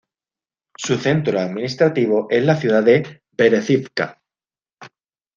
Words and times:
Su 0.77 0.97
centro 0.97 1.39
administrativo 1.39 2.25
es 2.31 2.43
la 2.43 2.55
ciudad 2.55 2.81
de 2.81 3.21
Berezivka. 3.33 4.19